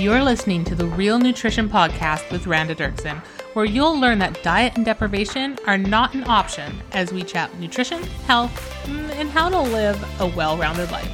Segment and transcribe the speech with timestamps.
[0.00, 3.18] You're listening to the Real Nutrition Podcast with Randa Derkson,
[3.52, 8.02] where you'll learn that diet and deprivation are not an option as we chat nutrition,
[8.26, 8.50] health,
[8.86, 11.12] mm, and how to live a well rounded life.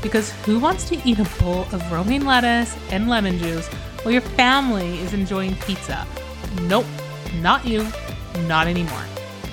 [0.00, 3.68] Because who wants to eat a bowl of romaine lettuce and lemon juice
[4.00, 6.06] while your family is enjoying pizza?
[6.62, 6.86] Nope,
[7.42, 7.86] not you,
[8.46, 9.04] not anymore.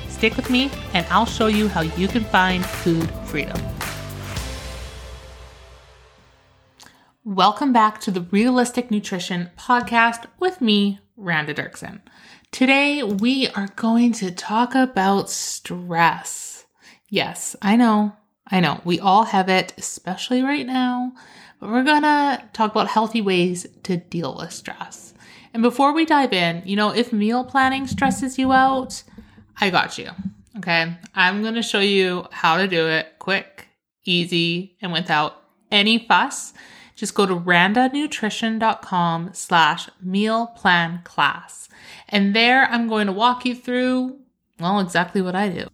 [0.08, 3.58] Stick with me, and I'll show you how you can find food freedom.
[7.30, 12.02] Welcome back to the Realistic Nutrition Podcast with me, Randa Derkson.
[12.50, 16.66] Today, we are going to talk about stress.
[17.08, 18.14] Yes, I know,
[18.50, 21.12] I know, we all have it, especially right now,
[21.60, 25.14] but we're gonna talk about healthy ways to deal with stress.
[25.54, 29.04] And before we dive in, you know, if meal planning stresses you out,
[29.62, 30.10] I got you.
[30.58, 30.98] Okay.
[31.14, 33.68] I'm gonna show you how to do it quick,
[34.04, 36.54] easy, and without any fuss
[37.00, 41.70] just go to randanutrition.com slash meal plan class.
[42.10, 44.20] And there I'm going to walk you through,
[44.60, 45.68] well, exactly what I do.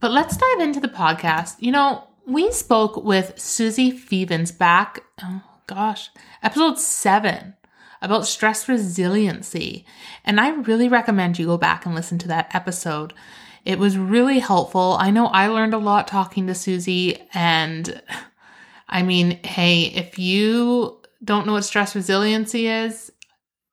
[0.00, 1.54] But let's dive into the podcast.
[1.60, 6.10] You know, we spoke with Suzi Fevens back, oh gosh,
[6.42, 7.54] episode seven
[8.02, 9.86] about stress resiliency.
[10.24, 13.14] And I really recommend you go back and listen to that episode.
[13.64, 14.96] It was really helpful.
[14.98, 18.02] I know I learned a lot talking to Suzi and
[18.88, 23.12] I mean, hey, if you don't know what stress resiliency is,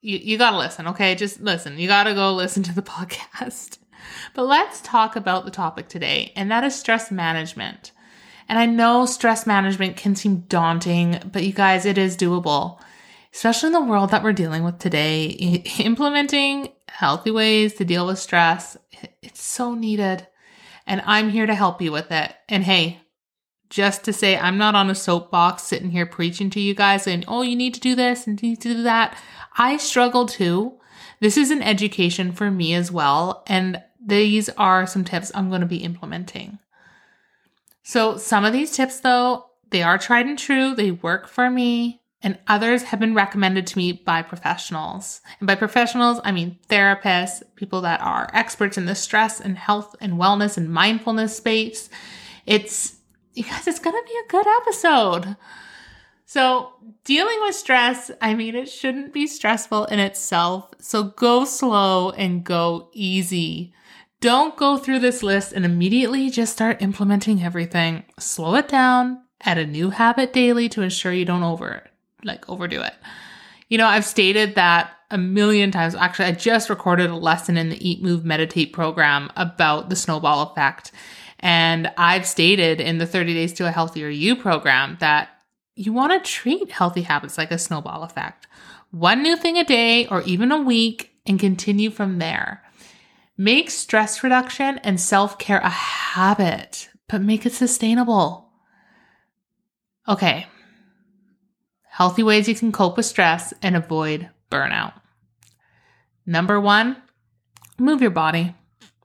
[0.02, 1.16] you, you gotta listen, okay?
[1.16, 1.78] Just listen.
[1.78, 3.78] You gotta go listen to the podcast.
[4.34, 7.92] But let's talk about the topic today, and that is stress management.
[8.50, 12.80] And I know stress management can seem daunting, but you guys, it is doable,
[13.34, 15.28] especially in the world that we're dealing with today.
[15.80, 18.78] Implementing healthy ways to deal with stress,
[19.22, 20.28] it's so needed.
[20.86, 22.36] And I'm here to help you with it.
[22.50, 23.00] And hey,
[23.70, 27.26] just to say I'm not on a soapbox sitting here preaching to you guys and,
[27.28, 29.18] oh, you need to do this and you need to do that.
[29.58, 30.74] I struggle too.
[31.20, 33.44] This is an education for me as well.
[33.48, 36.60] And these are some tips I'm going to be implementing.
[37.84, 42.02] So, some of these tips, though, they are tried and true, they work for me,
[42.22, 45.22] and others have been recommended to me by professionals.
[45.40, 49.96] And by professionals, I mean therapists, people that are experts in the stress and health
[50.00, 51.90] and wellness and mindfulness space.
[52.46, 52.96] It's
[53.34, 55.36] you guys, it's going to be a good episode.
[56.26, 56.74] So,
[57.04, 60.72] dealing with stress, I mean, it shouldn't be stressful in itself.
[60.80, 63.74] So, go slow and go easy.
[64.22, 68.04] Don't go through this list and immediately just start implementing everything.
[68.20, 71.84] Slow it down, add a new habit daily to ensure you don't over
[72.24, 72.94] like overdo it.
[73.68, 75.96] You know, I've stated that a million times.
[75.96, 80.52] Actually, I just recorded a lesson in the Eat Move Meditate program about the snowball
[80.52, 80.92] effect.
[81.44, 85.28] And I've stated in the 30 Days to a Healthier You program that
[85.76, 88.48] you want to treat healthy habits like a snowball effect.
[88.92, 92.64] One new thing a day or even a week and continue from there.
[93.38, 98.50] Make stress reduction and self care a habit, but make it sustainable.
[100.08, 100.48] Okay.
[101.90, 104.94] Healthy ways you can cope with stress and avoid burnout.
[106.26, 107.02] Number one,
[107.78, 108.56] move your body.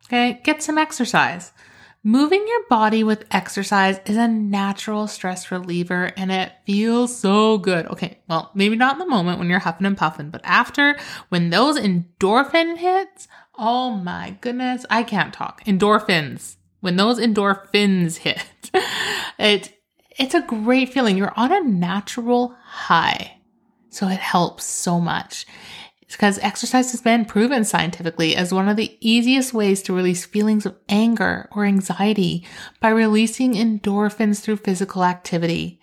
[0.06, 0.40] Okay.
[0.44, 1.50] Get some exercise.
[2.04, 7.86] Moving your body with exercise is a natural stress reliever and it feels so good.
[7.86, 10.96] Okay, well, maybe not in the moment when you're huffing and puffing, but after,
[11.28, 13.26] when those endorphin hits,
[13.58, 15.64] oh my goodness, I can't talk.
[15.64, 16.56] Endorphins.
[16.80, 18.70] When those endorphins hit,
[19.38, 19.74] it
[20.18, 21.16] it's a great feeling.
[21.16, 23.38] You're on a natural high.
[23.90, 25.46] So it helps so much
[26.10, 30.64] because exercise has been proven scientifically as one of the easiest ways to release feelings
[30.64, 32.46] of anger or anxiety
[32.80, 35.80] by releasing endorphins through physical activity.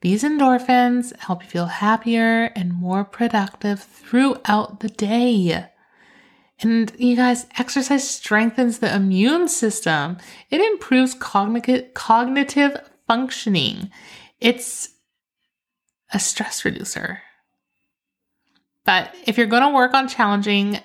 [0.00, 5.66] These endorphins help you feel happier and more productive throughout the day.
[6.60, 10.18] And you guys, exercise strengthens the immune system.
[10.50, 12.76] It improves cognitive, cognitive
[13.06, 13.90] functioning.
[14.40, 14.90] It's
[16.12, 17.22] a stress reducer.
[18.88, 20.80] But if you're going to work on challenging,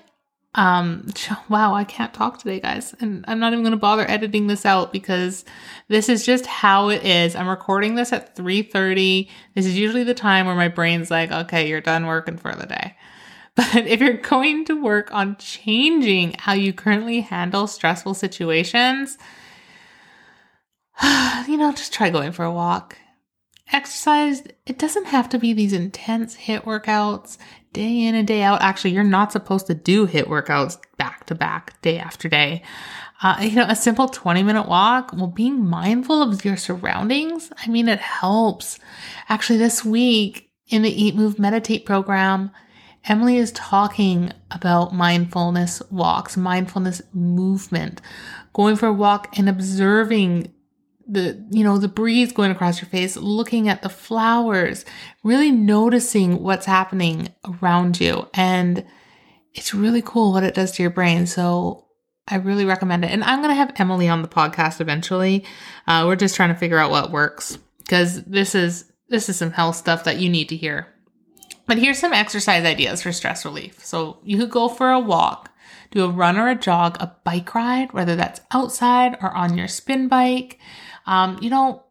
[0.56, 1.08] um,
[1.50, 2.94] wow, I can't talk today, guys.
[3.00, 5.46] And I'm not even going to bother editing this out because
[5.88, 7.34] this is just how it is.
[7.34, 9.30] I'm recording this at 3:30.
[9.56, 12.66] This is usually the time where my brain's like, "Okay, you're done working for the
[12.66, 12.98] day."
[13.56, 19.18] But if you're going to work on changing how you currently handle stressful situations,
[21.48, 22.98] you know, just try going for a walk
[23.74, 27.38] exercise, it doesn't have to be these intense HIIT workouts
[27.74, 28.62] day in and day out.
[28.62, 32.62] Actually, you're not supposed to do HIIT workouts back to back, day after day.
[33.22, 37.68] Uh, you know, a simple 20 minute walk, well, being mindful of your surroundings, I
[37.68, 38.80] mean, it helps.
[39.30, 42.52] Actually, this week, in the Eat, Move, Meditate program,
[43.06, 48.02] Emily is talking about mindfulness walks, mindfulness movement,
[48.54, 50.54] going for a walk and observing
[51.08, 54.86] the you know the breeze going across your face looking at the flowers
[55.24, 57.30] really noticing what's happening
[57.62, 58.28] around you.
[58.34, 58.86] And
[59.54, 61.26] it's really cool what it does to your brain.
[61.28, 61.88] So
[62.28, 63.12] i really recommend it.
[63.12, 65.46] And i'm going to have emily on the podcast eventually.
[65.88, 69.52] Uh, we're just trying to figure out what works because this is this is some
[69.52, 70.88] health stuff that you need to hear.
[71.66, 73.84] But here's some exercise ideas for stress relief.
[73.86, 75.50] So you could go for a walk
[75.94, 79.68] do a run or a jog a bike ride whether that's outside or on your
[79.68, 80.60] spin bike
[81.06, 81.84] um, you know,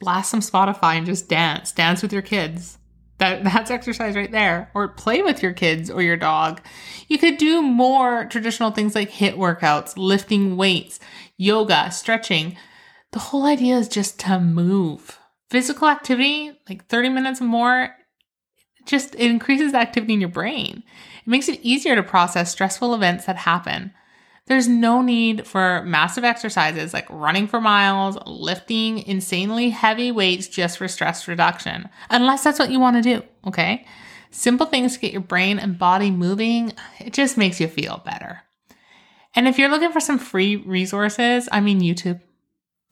[0.00, 1.72] blast some Spotify and just dance.
[1.72, 2.78] Dance with your kids.
[3.18, 4.70] That that's exercise right there.
[4.74, 6.60] Or play with your kids or your dog.
[7.08, 11.00] You could do more traditional things like HIIT workouts, lifting weights,
[11.36, 12.56] yoga, stretching.
[13.12, 15.18] The whole idea is just to move.
[15.50, 17.94] Physical activity, like 30 minutes more,
[18.86, 20.82] just it increases the activity in your brain.
[21.18, 23.92] It makes it easier to process stressful events that happen.
[24.46, 30.76] There's no need for massive exercises like running for miles, lifting insanely heavy weights just
[30.76, 33.86] for stress reduction, unless that's what you want to do, okay?
[34.30, 38.42] Simple things to get your brain and body moving, it just makes you feel better.
[39.34, 42.20] And if you're looking for some free resources, I mean YouTube,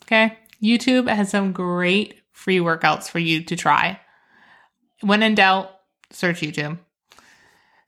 [0.05, 0.39] okay?
[0.63, 4.01] YouTube has some great free workouts for you to try.
[5.01, 5.71] When in doubt,
[6.11, 6.79] search YouTube.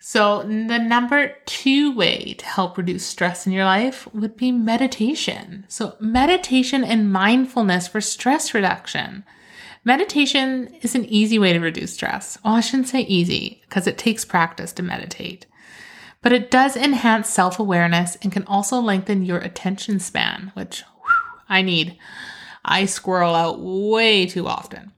[0.07, 5.65] So, the number two way to help reduce stress in your life would be meditation.
[5.67, 9.25] So, meditation and mindfulness for stress reduction.
[9.83, 12.37] Meditation is an easy way to reduce stress.
[12.45, 15.47] Well, I shouldn't say easy because it takes practice to meditate,
[16.21, 21.41] but it does enhance self awareness and can also lengthen your attention span, which whew,
[21.49, 21.97] I need.
[22.63, 24.93] I squirrel out way too often.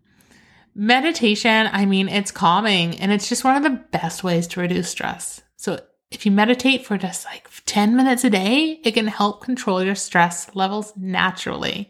[0.79, 4.91] Meditation, I mean, it's calming and it's just one of the best ways to reduce
[4.91, 5.41] stress.
[5.57, 5.81] So,
[6.11, 9.95] if you meditate for just like 10 minutes a day, it can help control your
[9.95, 11.89] stress levels naturally.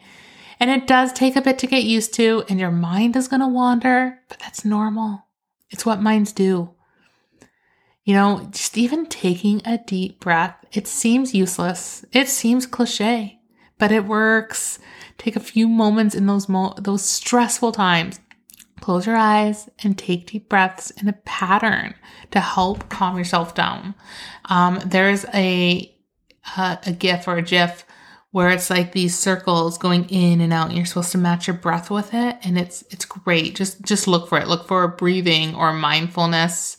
[0.61, 3.41] And it does take a bit to get used to, and your mind is going
[3.41, 5.25] to wander, but that's normal.
[5.69, 6.71] It's what minds do.
[8.05, 12.05] You know, just even taking a deep breath, it seems useless.
[12.12, 13.41] It seems cliche,
[13.79, 14.79] but it works.
[15.19, 18.21] Take a few moments in those mo- those stressful times
[18.87, 21.93] Close your eyes and take deep breaths in a pattern
[22.31, 23.97] to help calm yourself down.
[24.44, 25.93] Um, there's a,
[26.56, 27.85] a a GIF or a GIF
[28.31, 30.69] where it's like these circles going in and out.
[30.69, 33.56] And you're supposed to match your breath with it and it's it's great.
[33.56, 34.47] Just just look for it.
[34.47, 36.77] Look for breathing or mindfulness.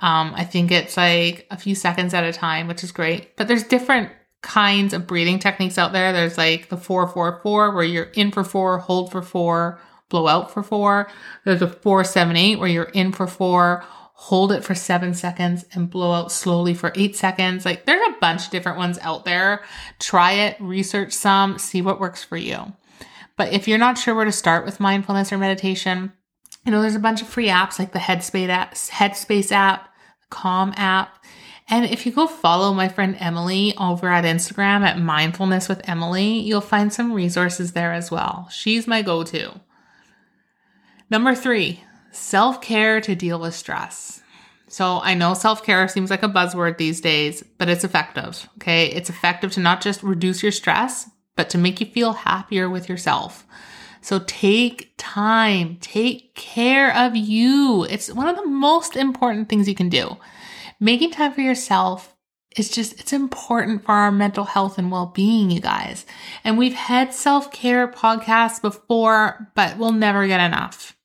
[0.00, 3.36] Um, i think it's like a few seconds at a time which is great.
[3.36, 4.10] But there's different
[4.42, 6.12] kinds of breathing techniques out there.
[6.12, 10.62] There's like the 444 where you're in for four hold for four blow out for
[10.62, 11.08] four.
[11.44, 15.64] There's a four, seven, eight where you're in for four, hold it for seven seconds
[15.72, 17.64] and blow out slowly for eight seconds.
[17.64, 19.62] Like there's a bunch of different ones out there.
[19.98, 22.72] Try it, research some, see what works for you.
[23.36, 26.12] But if you're not sure where to start with mindfulness or meditation,
[26.64, 29.88] you know, there's a bunch of free apps like the Headspace app, Headspace app,
[30.30, 31.22] Calm app.
[31.68, 36.38] And if you go follow my friend Emily over at Instagram at Mindfulness with Emily,
[36.38, 38.48] you'll find some resources there as well.
[38.50, 39.60] She's my go to.
[41.10, 44.22] Number three, self care to deal with stress.
[44.68, 48.48] So I know self care seems like a buzzword these days, but it's effective.
[48.58, 48.86] Okay.
[48.86, 52.88] It's effective to not just reduce your stress, but to make you feel happier with
[52.88, 53.46] yourself.
[54.00, 57.84] So take time, take care of you.
[57.90, 60.16] It's one of the most important things you can do.
[60.78, 62.14] Making time for yourself
[62.56, 66.06] is just, it's important for our mental health and well being, you guys.
[66.44, 70.95] And we've had self care podcasts before, but we'll never get enough.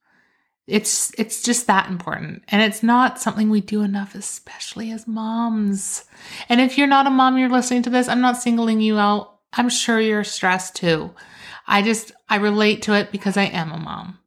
[0.71, 2.43] It's it's just that important.
[2.47, 6.05] And it's not something we do enough, especially as moms.
[6.47, 9.37] And if you're not a mom, you're listening to this, I'm not singling you out.
[9.53, 11.11] I'm sure you're stressed too.
[11.67, 14.17] I just I relate to it because I am a mom.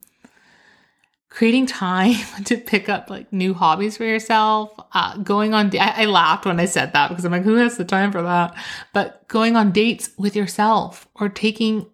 [1.30, 5.74] Creating time to pick up like new hobbies for yourself, uh, going on.
[5.78, 8.22] I, I laughed when I said that because I'm like, who has the time for
[8.22, 8.54] that?
[8.92, 11.86] But going on dates with yourself or taking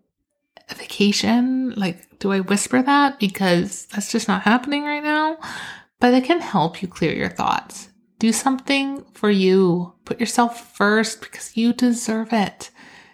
[0.70, 3.18] a vacation, like do I whisper that?
[3.18, 5.38] Because that's just not happening right now.
[5.98, 7.88] But it can help you clear your thoughts.
[8.18, 9.94] Do something for you.
[10.04, 12.70] Put yourself first because you deserve it.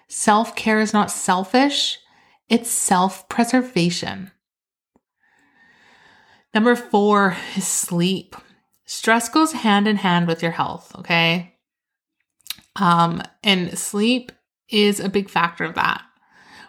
[0.09, 1.99] Self care is not selfish,
[2.49, 4.31] it's self preservation.
[6.55, 8.37] Number four is sleep.
[8.85, 11.55] Stress goes hand in hand with your health, okay?
[12.77, 14.33] Um, and sleep
[14.69, 16.03] is a big factor of that.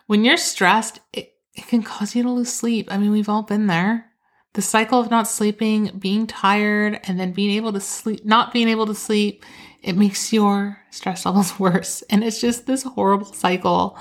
[0.08, 2.88] When you're stressed, it, it can cause you to lose sleep.
[2.92, 4.06] I mean, we've all been there.
[4.54, 8.68] the cycle of not sleeping, being tired, and then being able to sleep, not being
[8.70, 9.46] able to sleep,
[9.84, 12.02] it makes your stress levels worse.
[12.10, 13.98] And it's just this horrible cycle.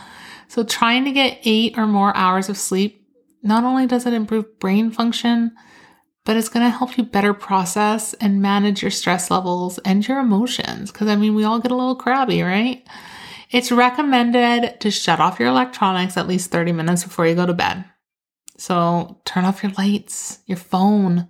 [0.48, 3.06] So trying to get eight or more hours of sleep,
[3.42, 5.52] not only does it improve brain function,
[6.24, 10.18] but it's going to help you better process and manage your stress levels and your
[10.18, 10.90] emotions.
[10.90, 12.86] Cause I mean, we all get a little crabby, right?
[13.50, 17.54] It's recommended to shut off your electronics at least 30 minutes before you go to
[17.54, 17.84] bed.
[18.58, 21.28] So turn off your lights, your phone,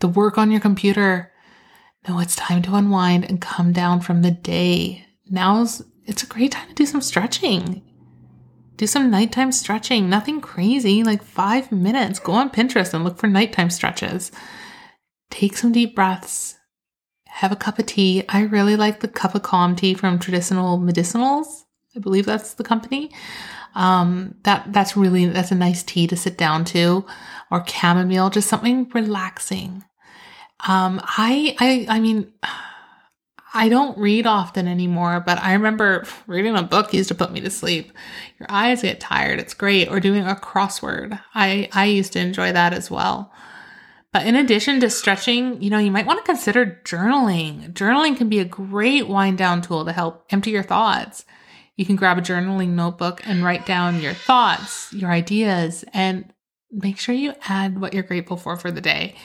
[0.00, 1.32] the work on your computer.
[2.08, 5.06] No, it's time to unwind and come down from the day.
[5.28, 7.82] Now's it's a great time to do some stretching.
[8.76, 10.08] Do some nighttime stretching.
[10.08, 12.18] Nothing crazy, like five minutes.
[12.18, 14.30] Go on Pinterest and look for nighttime stretches.
[15.30, 16.55] Take some deep breaths.
[17.36, 18.24] Have a cup of tea.
[18.30, 21.64] I really like the cup of calm tea from Traditional Medicinals.
[21.94, 23.10] I believe that's the company.
[23.74, 27.04] Um, that that's really that's a nice tea to sit down to,
[27.50, 29.84] or chamomile, just something relaxing.
[30.66, 32.32] Um, I I I mean,
[33.54, 37.42] I don't read often anymore, but I remember reading a book used to put me
[37.42, 37.92] to sleep.
[38.40, 39.90] Your eyes get tired; it's great.
[39.90, 41.20] Or doing a crossword.
[41.34, 43.30] I I used to enjoy that as well.
[44.16, 47.74] But in addition to stretching, you know, you might want to consider journaling.
[47.74, 51.26] Journaling can be a great wind down tool to help empty your thoughts.
[51.76, 56.32] You can grab a journaling notebook and write down your thoughts, your ideas, and
[56.72, 59.16] make sure you add what you're grateful for for the day.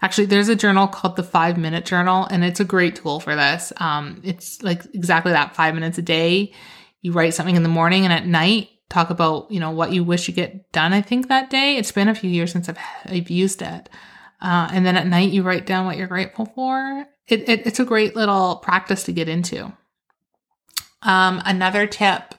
[0.00, 3.36] Actually, there's a journal called the Five Minute Journal, and it's a great tool for
[3.36, 3.70] this.
[3.76, 6.54] Um, it's like exactly that five minutes a day.
[7.02, 10.04] You write something in the morning and at night, talk about you know what you
[10.04, 10.94] wish you get done.
[10.94, 11.76] I think that day.
[11.76, 13.90] It's been a few years since I've I've used it.
[14.40, 17.06] Uh, and then at night, you write down what you're grateful for.
[17.26, 19.72] It, it, it's a great little practice to get into.
[21.02, 22.34] Um, another tip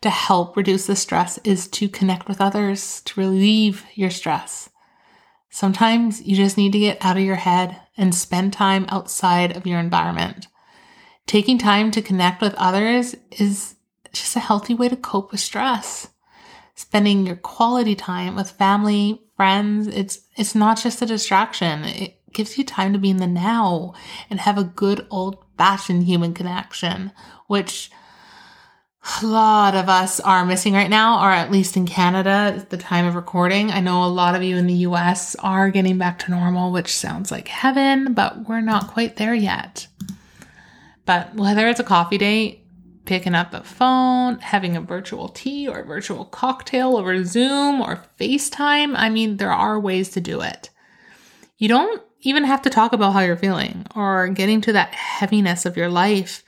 [0.00, 4.68] to help reduce the stress is to connect with others to relieve your stress.
[5.48, 9.66] Sometimes you just need to get out of your head and spend time outside of
[9.66, 10.48] your environment.
[11.26, 13.76] Taking time to connect with others is
[14.12, 16.08] just a healthy way to cope with stress.
[16.74, 21.84] Spending your quality time with family, friends, it's it's not just a distraction.
[21.84, 23.94] It gives you time to be in the now
[24.30, 27.12] and have a good old fashioned human connection,
[27.46, 27.90] which
[29.20, 32.76] a lot of us are missing right now, or at least in Canada at the
[32.76, 33.70] time of recording.
[33.70, 36.94] I know a lot of you in the US are getting back to normal, which
[36.94, 39.88] sounds like heaven, but we're not quite there yet.
[41.04, 42.61] But whether it's a coffee date,
[43.04, 48.94] picking up a phone, having a virtual tea or virtual cocktail over Zoom or FaceTime,
[48.96, 50.70] I mean, there are ways to do it.
[51.58, 55.66] You don't even have to talk about how you're feeling or getting to that heaviness
[55.66, 56.44] of your life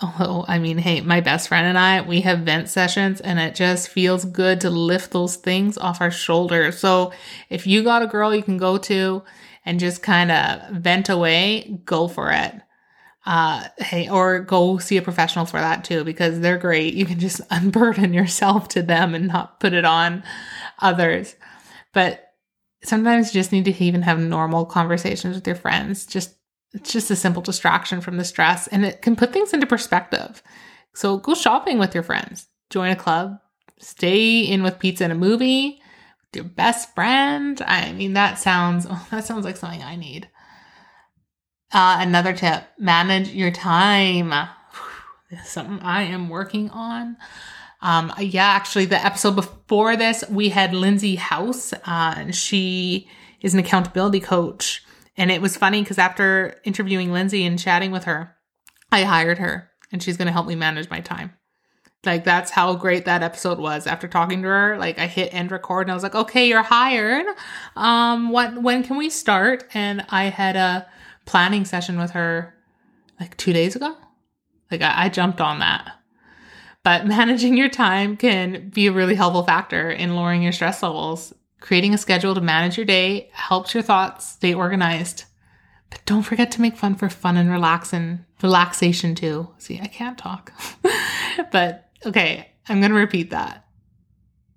[0.00, 3.54] Although, I mean, hey, my best friend and I, we have vent sessions and it
[3.54, 6.78] just feels good to lift those things off our shoulders.
[6.78, 7.12] So
[7.48, 9.22] if you got a girl you can go to
[9.64, 12.54] and just kind of vent away, go for it.
[13.26, 16.94] Uh, hey, or go see a professional for that too, because they're great.
[16.94, 20.22] You can just unburden yourself to them and not put it on
[20.80, 21.34] others.
[21.92, 22.22] But
[22.84, 26.06] sometimes you just need to even have normal conversations with your friends.
[26.06, 26.36] Just
[26.72, 30.42] it's just a simple distraction from the stress and it can put things into perspective.
[30.94, 33.38] So go shopping with your friends, join a club,
[33.78, 35.80] stay in with pizza and a movie,
[36.20, 37.60] with your best friend.
[37.66, 40.28] I mean, that sounds oh, that sounds like something I need.
[41.72, 44.32] Uh, another tip: manage your time.
[45.30, 47.16] Is something I am working on.
[47.82, 53.08] Um, yeah, actually, the episode before this, we had Lindsay House, uh, and she
[53.40, 54.82] is an accountability coach
[55.16, 58.36] and it was funny because after interviewing Lindsay and chatting with her,
[58.92, 61.32] I hired her and she's going to help me manage my time.
[62.04, 63.86] Like that's how great that episode was.
[63.86, 66.62] After talking to her, like I hit end record and I was like, "Okay, you're
[66.62, 67.26] hired.
[67.74, 70.86] Um what when can we start?" And I had a
[71.26, 72.54] planning session with her
[73.20, 73.94] like 2 days ago.
[74.70, 75.92] Like I, I jumped on that.
[76.82, 81.34] But managing your time can be a really helpful factor in lowering your stress levels
[81.60, 85.24] Creating a schedule to manage your day helps your thoughts stay organized.
[85.90, 89.48] But don't forget to make fun for fun and relaxing relaxation too.
[89.58, 90.52] See, I can't talk.
[91.50, 93.64] but okay, I'm going to repeat that.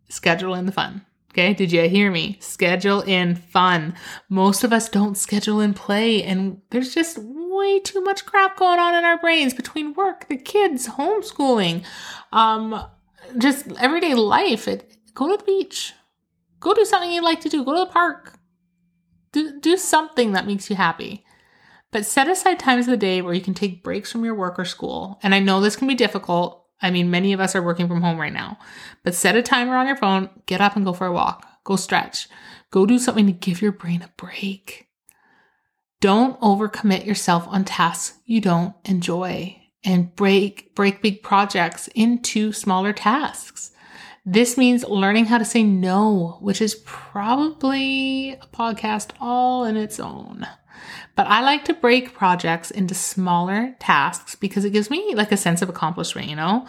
[0.10, 1.06] Schedule in the fun.
[1.32, 2.38] Okay, did you hear me?
[2.42, 3.94] Schedule in fun.
[4.30, 8.80] Most of us don't schedule in play, and there's just way too much crap going
[8.80, 11.84] on in our brains between work, the kids, homeschooling,
[12.32, 12.84] um,
[13.38, 14.68] just everyday life.
[14.68, 15.94] It, go to the beach,
[16.60, 17.64] Go do something you like to do.
[17.64, 18.34] Go to the park.
[19.32, 21.26] Do, do something that makes you happy.
[21.92, 24.60] But set aside times of the day where you can take breaks from your work
[24.60, 25.20] or school.
[25.24, 26.66] And I know this can be difficult.
[26.82, 28.58] I mean, many of us are working from home right now.
[29.04, 31.46] But set a timer on your phone, get up and go for a walk.
[31.64, 32.28] Go stretch.
[32.72, 34.88] Go do something to give your brain a break.
[36.02, 42.94] Don't overcommit yourself on tasks you don't enjoy and break break big projects into smaller
[42.94, 43.72] tasks.
[44.26, 50.00] This means learning how to say no, which is probably a podcast all in its
[50.00, 50.46] own.
[51.16, 55.38] But I like to break projects into smaller tasks because it gives me like a
[55.38, 56.68] sense of accomplishment, you know?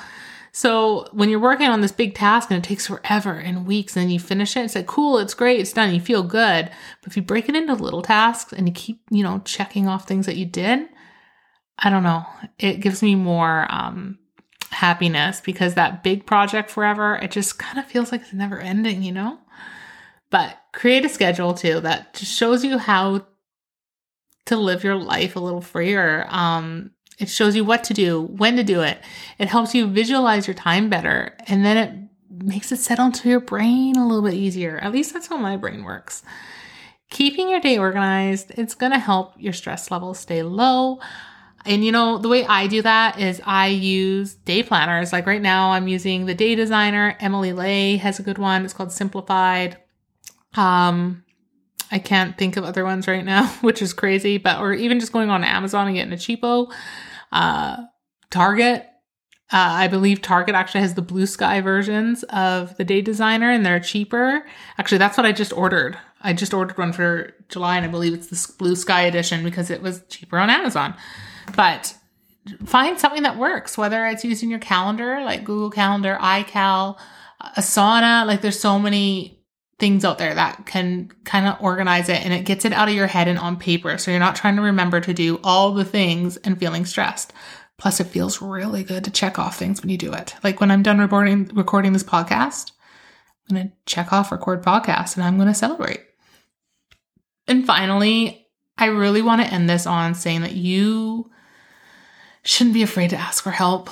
[0.52, 4.04] So when you're working on this big task and it takes forever and weeks and
[4.04, 6.70] then you finish it, it's like, cool, it's great, it's done, you feel good.
[7.02, 10.08] But if you break it into little tasks and you keep, you know, checking off
[10.08, 10.88] things that you did,
[11.78, 12.26] I don't know,
[12.58, 14.18] it gives me more um,
[14.70, 19.02] happiness because that big project forever, it just kind of feels like it's never ending,
[19.02, 19.38] you know?
[20.30, 23.26] But create a schedule too that just shows you how
[24.50, 26.26] to live your life a little freer.
[26.28, 28.98] Um, it shows you what to do, when to do it.
[29.38, 31.36] It helps you visualize your time better.
[31.46, 34.78] And then it makes it settle into your brain a little bit easier.
[34.78, 36.22] At least that's how my brain works.
[37.10, 41.00] Keeping your day organized, it's going to help your stress levels stay low.
[41.66, 45.12] And you know, the way I do that is I use day planners.
[45.12, 47.16] Like right now, I'm using the day designer.
[47.20, 48.64] Emily Ley has a good one.
[48.64, 49.76] It's called Simplified.
[50.54, 51.24] Um,
[51.90, 55.12] I can't think of other ones right now, which is crazy, but or even just
[55.12, 56.72] going on Amazon and getting a cheapo.
[57.32, 57.76] Uh,
[58.30, 58.86] Target,
[59.52, 63.66] uh, I believe Target actually has the blue sky versions of the day designer and
[63.66, 64.46] they're cheaper.
[64.78, 65.98] Actually, that's what I just ordered.
[66.20, 69.70] I just ordered one for July and I believe it's the blue sky edition because
[69.70, 70.94] it was cheaper on Amazon.
[71.56, 71.96] But
[72.64, 76.96] find something that works, whether it's using your calendar like Google Calendar, iCal,
[77.56, 78.26] Asana.
[78.26, 79.39] Like there's so many
[79.80, 82.94] things out there that can kind of organize it and it gets it out of
[82.94, 83.98] your head and on paper.
[83.98, 87.32] So you're not trying to remember to do all the things and feeling stressed.
[87.78, 90.34] Plus, it feels really good to check off things when you do it.
[90.44, 92.72] Like when I'm done recording recording this podcast,
[93.48, 96.00] I'm gonna check off record podcast and I'm gonna celebrate.
[97.48, 101.30] And finally, I really want to end this on saying that you
[102.44, 103.88] shouldn't be afraid to ask for help.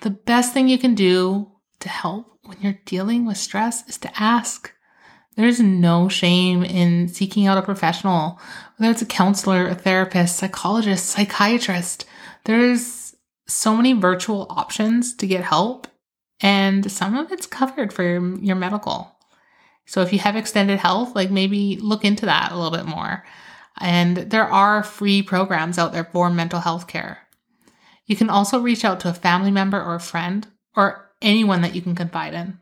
[0.00, 4.10] The best thing you can do to help when you're dealing with stress is to
[4.20, 4.72] ask.
[5.40, 8.38] There's no shame in seeking out a professional,
[8.76, 12.04] whether it's a counselor, a therapist, psychologist, psychiatrist.
[12.44, 15.86] There's so many virtual options to get help,
[16.42, 19.16] and some of it's covered for your, your medical.
[19.86, 23.24] So if you have extended health, like maybe look into that a little bit more.
[23.78, 27.26] And there are free programs out there for mental health care.
[28.04, 31.74] You can also reach out to a family member or a friend or anyone that
[31.74, 32.58] you can confide in.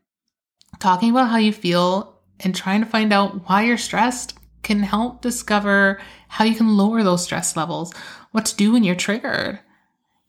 [0.78, 5.22] Talking about how you feel and trying to find out why you're stressed can help
[5.22, 7.94] discover how you can lower those stress levels,
[8.32, 9.60] what to do when you're triggered.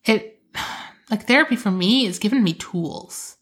[0.05, 0.39] It,
[1.11, 3.37] like therapy for me, is giving me tools.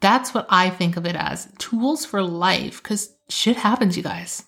[0.00, 4.44] That's what I think of it as tools for life because shit happens, you guys.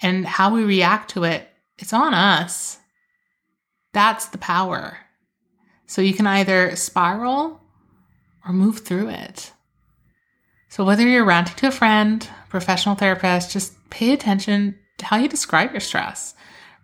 [0.00, 2.78] And how we react to it, it's on us.
[3.92, 4.98] That's the power.
[5.86, 7.60] So you can either spiral
[8.46, 9.52] or move through it.
[10.68, 15.28] So, whether you're ranting to a friend, professional therapist, just pay attention to how you
[15.28, 16.34] describe your stress.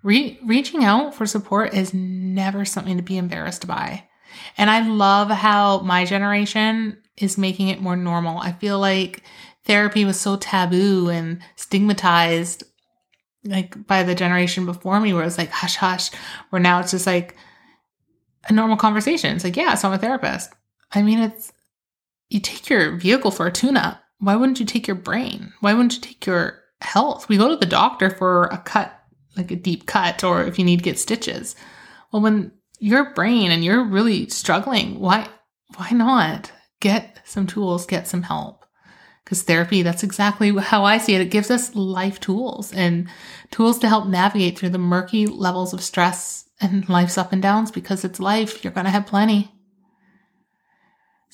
[0.03, 4.05] Re- reaching out for support is never something to be embarrassed by.
[4.59, 8.39] And I love how my generation is making it more normal.
[8.39, 9.23] I feel like
[9.65, 12.65] therapy was so taboo and stigmatized
[13.47, 16.11] like by the generation before me where it's like hush hush
[16.49, 17.37] where now it's just like
[18.49, 20.51] a normal conversation it's like yeah so i'm a therapist
[20.93, 21.53] i mean it's
[22.35, 24.03] you take your vehicle for a tune up.
[24.19, 25.53] Why wouldn't you take your brain?
[25.61, 27.29] Why wouldn't you take your health?
[27.29, 28.93] We go to the doctor for a cut,
[29.37, 31.57] like a deep cut, or if you need to get stitches.
[32.13, 35.29] Well, when your brain and you're really struggling, why
[35.77, 38.65] why not get some tools, get some help?
[39.25, 41.23] Because therapy, that's exactly how I see it.
[41.23, 43.09] It gives us life tools and
[43.51, 47.71] tools to help navigate through the murky levels of stress and life's up and downs
[47.71, 48.63] because it's life.
[48.63, 49.54] You're going to have plenty.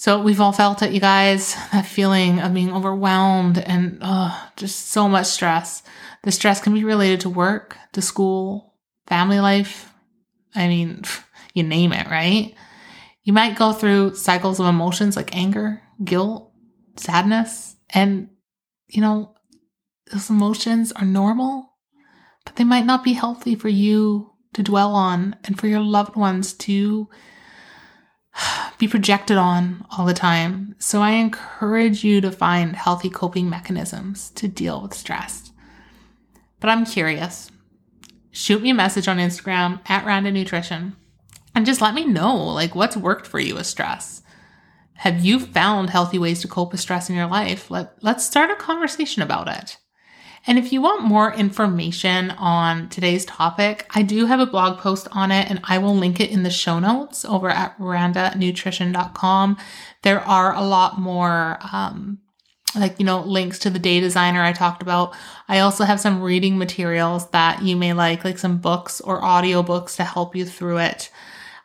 [0.01, 4.01] So we've all felt it, you guys, that feeling of being overwhelmed and
[4.57, 5.83] just so much stress.
[6.23, 9.93] The stress can be related to work, to school, family life.
[10.55, 11.03] I mean,
[11.53, 12.55] you name it, right?
[13.25, 16.51] You might go through cycles of emotions like anger, guilt,
[16.97, 18.31] sadness, and
[18.89, 19.35] you know,
[20.11, 21.75] those emotions are normal,
[22.47, 26.17] but they might not be healthy for you to dwell on and for your loved
[26.17, 27.07] ones to
[28.81, 30.75] be projected on all the time.
[30.79, 35.53] So I encourage you to find healthy coping mechanisms to deal with stress.
[36.59, 37.51] But I'm curious.
[38.33, 40.97] Shoot me a message on Instagram at Randa Nutrition
[41.55, 44.23] and just let me know like what's worked for you with stress.
[44.95, 47.71] Have you found healthy ways to cope with stress in your life?
[47.71, 49.77] Let, let's start a conversation about it.
[50.47, 55.07] And if you want more information on today's topic, I do have a blog post
[55.13, 59.59] on it and I will link it in the show notes over at randanutrition.com.
[60.03, 62.19] There are a lot more, um,
[62.75, 65.15] like, you know, links to the day designer I talked about.
[65.49, 69.97] I also have some reading materials that you may like, like some books or audiobooks
[69.97, 71.11] to help you through it.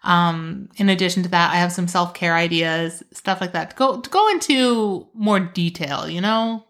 [0.04, 3.76] Um, in addition to that, I have some self care ideas, stuff like that to
[3.76, 6.65] go, to go into more detail, you know?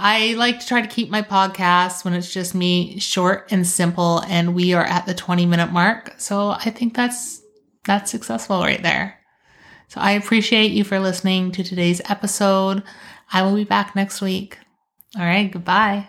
[0.00, 4.22] I like to try to keep my podcast when it's just me short and simple
[4.28, 6.14] and we are at the 20 minute mark.
[6.18, 7.42] So I think that's
[7.84, 9.18] that's successful right there.
[9.88, 12.84] So I appreciate you for listening to today's episode.
[13.32, 14.58] I will be back next week.
[15.16, 16.08] All right, goodbye.